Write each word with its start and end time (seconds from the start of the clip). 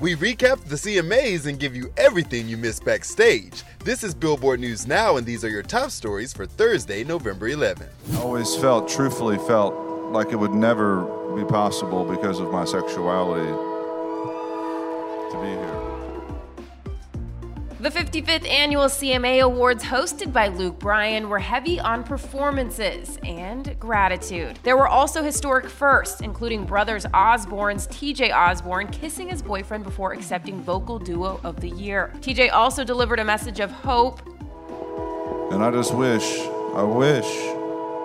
We 0.00 0.16
recap 0.16 0.60
the 0.64 0.74
CMAs 0.74 1.46
and 1.46 1.58
give 1.58 1.76
you 1.76 1.92
everything 1.96 2.48
you 2.48 2.56
missed 2.56 2.84
backstage. 2.84 3.62
This 3.84 4.02
is 4.02 4.12
Billboard 4.12 4.58
News 4.58 4.88
Now, 4.88 5.18
and 5.18 5.24
these 5.24 5.44
are 5.44 5.48
your 5.48 5.62
top 5.62 5.92
stories 5.92 6.32
for 6.32 6.46
Thursday, 6.46 7.04
November 7.04 7.48
11th. 7.48 7.90
I 8.12 8.16
always 8.16 8.56
felt, 8.56 8.88
truthfully 8.88 9.38
felt, 9.38 9.72
like 10.10 10.32
it 10.32 10.36
would 10.36 10.52
never 10.52 11.04
be 11.36 11.44
possible 11.44 12.04
because 12.04 12.40
of 12.40 12.50
my 12.50 12.64
sexuality 12.64 13.46
to 15.30 15.38
be 15.40 15.48
here. 15.48 15.83
The 17.84 17.90
55th 17.90 18.48
annual 18.48 18.86
CMA 18.86 19.42
Awards, 19.42 19.84
hosted 19.84 20.32
by 20.32 20.48
Luke 20.48 20.78
Bryan, 20.78 21.28
were 21.28 21.38
heavy 21.38 21.78
on 21.78 22.02
performances 22.02 23.18
and 23.22 23.78
gratitude. 23.78 24.58
There 24.62 24.78
were 24.78 24.88
also 24.88 25.22
historic 25.22 25.68
firsts, 25.68 26.22
including 26.22 26.64
brothers 26.64 27.04
Osborne's 27.12 27.86
TJ 27.88 28.34
Osborne 28.34 28.88
kissing 28.88 29.28
his 29.28 29.42
boyfriend 29.42 29.84
before 29.84 30.14
accepting 30.14 30.62
Vocal 30.62 30.98
Duo 30.98 31.38
of 31.44 31.60
the 31.60 31.68
Year. 31.68 32.10
TJ 32.22 32.54
also 32.54 32.84
delivered 32.84 33.20
a 33.20 33.24
message 33.24 33.60
of 33.60 33.70
hope. 33.70 34.26
And 35.52 35.62
I 35.62 35.70
just 35.70 35.94
wish, 35.94 36.38
I 36.74 36.82
wish 36.82 37.26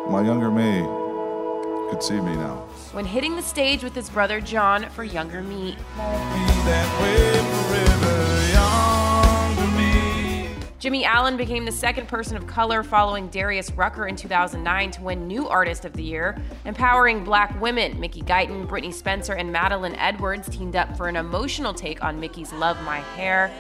my 0.10 0.22
younger 0.26 0.52
me 0.52 0.82
could 1.90 2.04
see 2.04 2.20
me 2.20 2.36
now. 2.36 2.58
When 2.92 3.06
hitting 3.06 3.38
the 3.38 3.42
stage 3.42 3.82
with 3.82 3.96
his 3.96 4.10
brother 4.10 4.42
John 4.42 4.90
for 4.90 5.06
Younger 5.06 5.42
Me. 5.42 5.78
Jimmy 10.80 11.04
Allen 11.04 11.36
became 11.36 11.66
the 11.66 11.72
second 11.74 12.08
person 12.08 12.38
of 12.38 12.48
color 12.48 12.84
following 12.84 13.28
Darius 13.28 13.70
Rucker 13.74 14.08
in 14.08 14.16
2009 14.16 14.92
to 14.92 15.02
win 15.02 15.28
New 15.28 15.46
Artist 15.50 15.84
of 15.84 15.92
the 15.92 16.04
Year. 16.04 16.42
Empowering 16.64 17.26
black 17.26 17.60
women, 17.60 18.00
Mickey 18.00 18.22
Guyton, 18.22 18.66
Brittney 18.66 18.94
Spencer, 18.94 19.34
and 19.34 19.52
Madeline 19.52 19.96
Edwards 19.96 20.48
teamed 20.48 20.78
up 20.78 20.96
for 20.96 21.10
an 21.10 21.18
emotional 21.18 21.74
take 21.74 22.02
on 22.02 22.18
Mickey's 22.18 22.54
Love 22.54 22.82
My 22.84 23.00
Hair. 23.00 23.52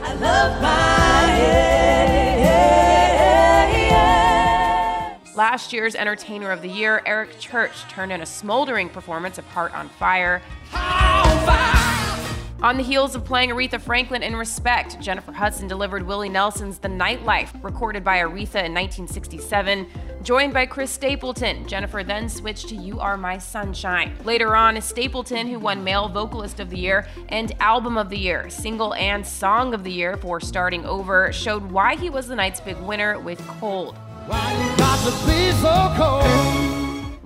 I 0.00 0.14
love 0.14 0.62
my 0.62 1.32
hair. 1.32 1.80
Last 5.34 5.72
year's 5.72 5.96
Entertainer 5.96 6.52
of 6.52 6.62
the 6.62 6.68
Year, 6.68 7.02
Eric 7.04 7.40
Church, 7.40 7.82
turned 7.88 8.12
in 8.12 8.20
a 8.20 8.26
smoldering 8.26 8.88
performance 8.90 9.38
of 9.38 9.46
Heart 9.46 9.74
on 9.74 9.88
Fire. 9.88 10.40
On 12.62 12.76
the 12.76 12.82
heels 12.82 13.14
of 13.14 13.24
playing 13.24 13.48
Aretha 13.48 13.80
Franklin 13.80 14.22
in 14.22 14.36
Respect, 14.36 15.00
Jennifer 15.00 15.32
Hudson 15.32 15.66
delivered 15.66 16.06
Willie 16.06 16.28
Nelson's 16.28 16.78
The 16.78 16.88
Nightlife, 16.88 17.64
recorded 17.64 18.04
by 18.04 18.18
Aretha 18.18 18.62
in 18.62 18.74
1967. 18.74 19.86
Joined 20.22 20.52
by 20.52 20.66
Chris 20.66 20.90
Stapleton, 20.90 21.66
Jennifer 21.66 22.04
then 22.04 22.28
switched 22.28 22.68
to 22.68 22.76
You 22.76 23.00
Are 23.00 23.16
My 23.16 23.38
Sunshine. 23.38 24.14
Later 24.24 24.54
on, 24.54 24.78
Stapleton, 24.82 25.46
who 25.46 25.58
won 25.58 25.82
Male 25.82 26.10
Vocalist 26.10 26.60
of 26.60 26.68
the 26.68 26.76
Year 26.76 27.08
and 27.30 27.50
Album 27.60 27.96
of 27.96 28.10
the 28.10 28.18
Year, 28.18 28.50
Single 28.50 28.92
and 28.92 29.26
Song 29.26 29.72
of 29.72 29.82
the 29.82 29.92
Year 29.92 30.18
for 30.18 30.38
Starting 30.38 30.84
Over, 30.84 31.32
showed 31.32 31.62
why 31.72 31.96
he 31.96 32.10
was 32.10 32.26
the 32.26 32.36
night's 32.36 32.60
big 32.60 32.76
winner 32.80 33.18
with 33.18 33.40
Cold. 33.58 33.96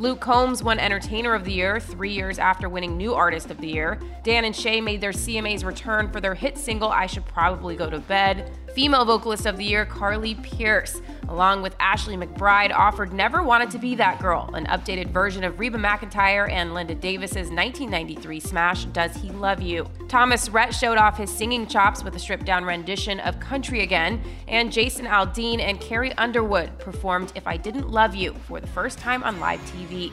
Luke 0.04 0.20
Combs 0.20 0.62
won 0.62 0.78
Entertainer 0.78 1.34
of 1.34 1.44
the 1.44 1.52
Year 1.52 1.80
three 1.80 2.12
years 2.12 2.38
after 2.38 2.68
winning 2.68 2.98
New 2.98 3.14
Artist 3.14 3.50
of 3.50 3.58
the 3.58 3.68
Year. 3.68 3.98
Dan 4.22 4.44
and 4.44 4.54
Shay 4.54 4.78
made 4.78 5.00
their 5.00 5.12
CMAs 5.12 5.64
return 5.64 6.12
for 6.12 6.20
their 6.20 6.34
hit 6.34 6.58
single 6.58 6.90
I 6.90 7.06
Should 7.06 7.24
Probably 7.24 7.74
Go 7.74 7.88
to 7.88 8.00
Bed. 8.00 8.52
Female 8.74 9.04
Vocalist 9.04 9.46
of 9.46 9.56
the 9.56 9.64
Year, 9.64 9.86
Carly 9.86 10.34
Pearce, 10.34 11.00
along 11.28 11.62
with 11.62 11.76
Ashley 11.78 12.16
McBryde, 12.16 12.74
offered 12.74 13.12
Never 13.12 13.40
Wanted 13.40 13.70
to 13.70 13.78
Be 13.78 13.94
That 13.94 14.20
Girl, 14.20 14.50
an 14.54 14.66
updated 14.66 15.10
version 15.10 15.44
of 15.44 15.60
Reba 15.60 15.78
McEntire 15.78 16.50
and 16.50 16.74
Linda 16.74 16.96
Davis's 16.96 17.50
1993 17.50 18.40
smash, 18.40 18.84
Does 18.86 19.14
He 19.14 19.30
Love 19.30 19.62
You? 19.62 19.88
Thomas 20.08 20.48
Rhett 20.48 20.74
showed 20.74 20.98
off 20.98 21.16
his 21.16 21.30
singing 21.30 21.68
chops 21.68 22.02
with 22.02 22.16
a 22.16 22.18
stripped 22.18 22.46
down 22.46 22.64
rendition 22.64 23.20
of 23.20 23.38
Country 23.38 23.82
Again, 23.82 24.20
and 24.48 24.72
Jason 24.72 25.06
Aldean 25.06 25.60
and 25.60 25.80
Carrie 25.80 26.12
Underwood 26.14 26.76
performed 26.80 27.32
If 27.36 27.46
I 27.46 27.56
Didn't 27.56 27.90
Love 27.90 28.16
You 28.16 28.34
for 28.48 28.60
the 28.60 28.66
first 28.66 28.98
time 28.98 29.22
on 29.22 29.38
live 29.38 29.60
TV. 29.60 30.10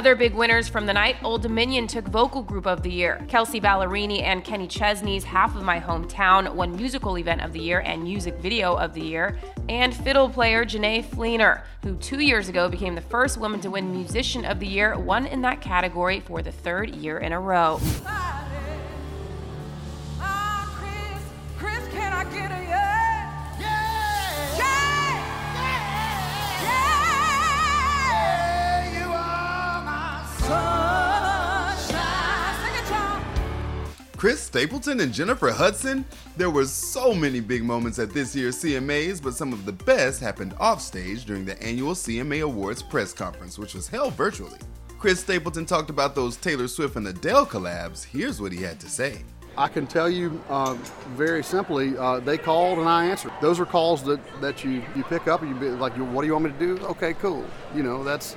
Other 0.00 0.16
big 0.16 0.32
winners 0.32 0.66
from 0.66 0.86
the 0.86 0.94
night 0.94 1.16
Old 1.22 1.42
Dominion 1.42 1.86
took 1.86 2.08
Vocal 2.08 2.40
Group 2.42 2.66
of 2.66 2.82
the 2.82 2.90
Year. 2.90 3.22
Kelsea 3.28 3.60
Ballerini 3.60 4.22
and 4.22 4.42
Kenny 4.42 4.66
Chesney's 4.66 5.24
Half 5.24 5.54
of 5.54 5.62
My 5.62 5.78
Hometown 5.78 6.54
won 6.54 6.74
Musical 6.74 7.18
Event 7.18 7.42
of 7.42 7.52
the 7.52 7.60
Year 7.60 7.80
and 7.80 8.02
Music 8.02 8.34
Video 8.36 8.74
of 8.74 8.94
the 8.94 9.02
Year. 9.02 9.38
And 9.68 9.94
fiddle 9.94 10.30
player 10.30 10.64
Jenee 10.64 11.02
Fleenor, 11.02 11.64
who 11.82 11.96
two 11.96 12.20
years 12.20 12.48
ago 12.48 12.70
became 12.70 12.94
the 12.94 13.02
first 13.02 13.36
woman 13.36 13.60
to 13.60 13.68
win 13.68 13.92
Musician 13.92 14.46
of 14.46 14.58
the 14.58 14.66
Year, 14.66 14.98
won 14.98 15.26
in 15.26 15.42
that 15.42 15.60
category 15.60 16.20
for 16.20 16.40
the 16.40 16.50
third 16.50 16.94
year 16.94 17.18
in 17.18 17.32
a 17.34 17.38
row. 17.38 17.78
Chris 34.20 34.42
Stapleton 34.42 35.00
and 35.00 35.14
Jennifer 35.14 35.50
Hudson? 35.50 36.04
There 36.36 36.50
were 36.50 36.66
so 36.66 37.14
many 37.14 37.40
big 37.40 37.64
moments 37.64 37.98
at 37.98 38.10
this 38.10 38.36
year's 38.36 38.62
CMAs, 38.62 39.22
but 39.22 39.32
some 39.32 39.50
of 39.50 39.64
the 39.64 39.72
best 39.72 40.20
happened 40.20 40.52
offstage 40.60 41.24
during 41.24 41.46
the 41.46 41.58
annual 41.62 41.94
CMA 41.94 42.42
Awards 42.44 42.82
press 42.82 43.14
conference, 43.14 43.58
which 43.58 43.72
was 43.72 43.88
held 43.88 44.12
virtually. 44.12 44.58
Chris 44.98 45.20
Stapleton 45.20 45.64
talked 45.64 45.88
about 45.88 46.14
those 46.14 46.36
Taylor 46.36 46.68
Swift 46.68 46.96
and 46.96 47.08
Adele 47.08 47.46
collabs. 47.46 48.04
Here's 48.04 48.42
what 48.42 48.52
he 48.52 48.60
had 48.60 48.78
to 48.80 48.90
say. 48.90 49.24
I 49.56 49.68
can 49.68 49.86
tell 49.86 50.10
you 50.10 50.38
uh, 50.50 50.74
very 51.16 51.42
simply, 51.42 51.96
uh, 51.96 52.20
they 52.20 52.36
called 52.36 52.78
and 52.78 52.90
I 52.90 53.06
answered. 53.06 53.32
Those 53.40 53.58
are 53.58 53.64
calls 53.64 54.02
that, 54.02 54.20
that 54.42 54.62
you, 54.62 54.82
you 54.94 55.02
pick 55.04 55.28
up 55.28 55.40
and 55.40 55.48
you 55.48 55.58
be 55.58 55.70
like, 55.70 55.94
what 55.94 56.20
do 56.20 56.26
you 56.26 56.34
want 56.34 56.44
me 56.44 56.52
to 56.52 56.58
do? 56.58 56.84
Okay, 56.88 57.14
cool. 57.14 57.46
You 57.74 57.82
know, 57.82 58.04
that's 58.04 58.36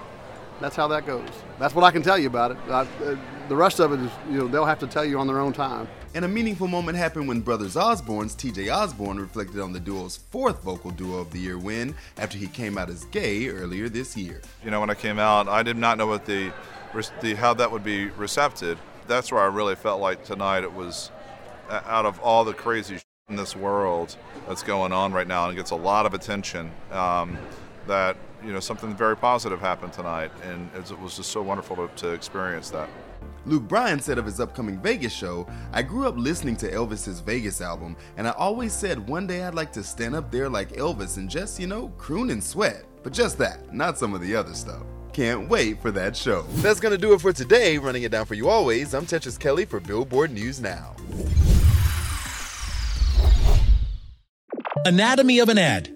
that's 0.63 0.77
how 0.77 0.87
that 0.87 1.05
goes. 1.05 1.27
That's 1.59 1.75
what 1.75 1.83
I 1.83 1.91
can 1.91 2.01
tell 2.01 2.17
you 2.17 2.27
about 2.27 2.51
it. 2.51 2.57
I, 2.69 2.87
uh, 3.03 3.17
the 3.49 3.55
rest 3.55 3.81
of 3.81 3.91
it 3.91 3.99
is, 3.99 4.09
you 4.29 4.37
know, 4.37 4.47
they'll 4.47 4.65
have 4.65 4.79
to 4.79 4.87
tell 4.87 5.03
you 5.03 5.19
on 5.19 5.27
their 5.27 5.39
own 5.41 5.51
time. 5.51 5.89
And 6.15 6.23
a 6.23 6.27
meaningful 6.29 6.69
moment 6.69 6.97
happened 6.97 7.27
when 7.27 7.41
Brothers 7.41 7.75
Osborne's 7.75 8.33
TJ 8.33 8.73
Osborne 8.73 9.19
reflected 9.19 9.59
on 9.59 9.73
the 9.73 9.79
duo's 9.81 10.15
fourth 10.15 10.63
vocal 10.63 10.91
duo 10.91 11.17
of 11.17 11.31
the 11.31 11.39
year 11.39 11.57
win 11.57 11.93
after 12.17 12.37
he 12.37 12.47
came 12.47 12.77
out 12.77 12.89
as 12.89 13.03
gay 13.05 13.49
earlier 13.49 13.89
this 13.89 14.15
year. 14.15 14.39
You 14.63 14.71
know, 14.71 14.79
when 14.79 14.89
I 14.89 14.93
came 14.93 15.19
out, 15.19 15.49
I 15.49 15.63
did 15.63 15.75
not 15.75 15.97
know 15.97 16.07
what 16.07 16.25
the, 16.25 16.53
the 17.19 17.33
how 17.33 17.53
that 17.55 17.69
would 17.69 17.83
be 17.83 18.05
receptive. 18.11 18.79
That's 19.05 19.33
where 19.33 19.41
I 19.41 19.47
really 19.47 19.75
felt 19.75 19.99
like 19.99 20.23
tonight 20.23 20.63
it 20.63 20.71
was 20.71 21.11
out 21.69 22.05
of 22.05 22.21
all 22.21 22.45
the 22.45 22.53
crazy 22.53 22.99
in 23.27 23.35
this 23.35 23.53
world 23.53 24.15
that's 24.47 24.63
going 24.63 24.93
on 24.93 25.11
right 25.11 25.27
now 25.27 25.43
and 25.43 25.53
it 25.53 25.57
gets 25.57 25.71
a 25.71 25.75
lot 25.75 26.05
of 26.05 26.13
attention. 26.13 26.71
Um, 26.89 27.37
that 27.87 28.17
you 28.45 28.51
know 28.53 28.59
something 28.59 28.95
very 28.95 29.15
positive 29.15 29.59
happened 29.59 29.93
tonight, 29.93 30.31
and 30.43 30.69
it 30.75 30.99
was 30.99 31.17
just 31.17 31.31
so 31.31 31.41
wonderful 31.41 31.75
to, 31.75 31.87
to 31.95 32.09
experience 32.09 32.69
that. 32.71 32.89
Luke 33.45 33.67
Bryan 33.67 33.99
said 33.99 34.17
of 34.17 34.25
his 34.25 34.39
upcoming 34.39 34.79
Vegas 34.79 35.11
show, 35.11 35.45
I 35.73 35.81
grew 35.81 36.07
up 36.07 36.15
listening 36.17 36.55
to 36.57 36.71
Elvis's 36.71 37.19
Vegas 37.19 37.59
album, 37.59 37.97
and 38.15 38.25
I 38.27 38.31
always 38.31 38.71
said 38.71 39.07
one 39.07 39.27
day 39.27 39.43
I'd 39.43 39.53
like 39.53 39.73
to 39.73 39.83
stand 39.83 40.15
up 40.15 40.31
there 40.31 40.49
like 40.49 40.69
Elvis 40.73 41.17
and 41.17 41.29
just, 41.29 41.59
you 41.59 41.67
know, 41.67 41.89
croon 41.97 42.29
and 42.29 42.41
sweat. 42.41 42.85
But 43.03 43.11
just 43.11 43.37
that, 43.39 43.73
not 43.73 43.97
some 43.97 44.13
of 44.13 44.21
the 44.21 44.33
other 44.33 44.53
stuff. 44.53 44.83
Can't 45.11 45.49
wait 45.49 45.81
for 45.81 45.91
that 45.91 46.15
show. 46.15 46.43
That's 46.57 46.79
gonna 46.79 46.97
do 46.97 47.13
it 47.13 47.21
for 47.21 47.33
today. 47.33 47.77
Running 47.77 48.03
it 48.03 48.11
down 48.11 48.25
for 48.25 48.33
you 48.33 48.47
always, 48.47 48.93
I'm 48.93 49.05
Tetris 49.05 49.37
Kelly 49.37 49.65
for 49.65 49.81
Billboard 49.81 50.31
News 50.31 50.61
Now. 50.61 50.95
Anatomy 54.85 55.39
of 55.39 55.49
an 55.49 55.57
ad. 55.57 55.95